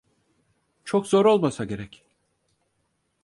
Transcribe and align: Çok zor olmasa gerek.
Çok 0.83 1.07
zor 1.07 1.25
olmasa 1.25 1.65
gerek. 1.65 2.05